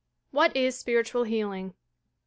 WHAT 0.31 0.55
IS 0.55 0.79
SPIBITUAL 0.79 1.25
IIEALINO? 1.25 1.73